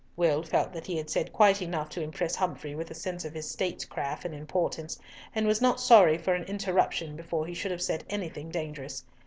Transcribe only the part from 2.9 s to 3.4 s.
sense of